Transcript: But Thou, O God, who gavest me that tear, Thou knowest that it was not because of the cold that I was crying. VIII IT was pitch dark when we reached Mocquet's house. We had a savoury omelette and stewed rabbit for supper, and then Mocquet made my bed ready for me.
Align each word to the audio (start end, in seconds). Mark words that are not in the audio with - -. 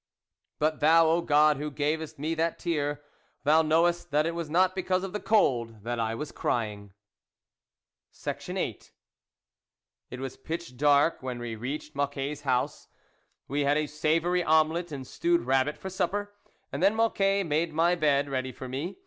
But 0.57 0.79
Thou, 0.79 1.05
O 1.07 1.21
God, 1.21 1.57
who 1.57 1.69
gavest 1.69 2.17
me 2.17 2.33
that 2.33 2.57
tear, 2.57 3.03
Thou 3.43 3.61
knowest 3.61 4.09
that 4.09 4.25
it 4.25 4.33
was 4.33 4.49
not 4.49 4.73
because 4.73 5.03
of 5.03 5.13
the 5.13 5.19
cold 5.19 5.83
that 5.83 5.99
I 5.99 6.15
was 6.15 6.31
crying. 6.31 6.93
VIII 8.11 8.79
IT 10.09 10.19
was 10.19 10.37
pitch 10.37 10.75
dark 10.75 11.21
when 11.21 11.37
we 11.37 11.55
reached 11.55 11.93
Mocquet's 11.93 12.41
house. 12.41 12.87
We 13.47 13.61
had 13.61 13.77
a 13.77 13.85
savoury 13.85 14.43
omelette 14.43 14.91
and 14.91 15.05
stewed 15.05 15.41
rabbit 15.41 15.77
for 15.77 15.91
supper, 15.91 16.33
and 16.71 16.81
then 16.81 16.95
Mocquet 16.95 17.45
made 17.45 17.71
my 17.71 17.93
bed 17.93 18.27
ready 18.27 18.51
for 18.51 18.67
me. 18.67 18.97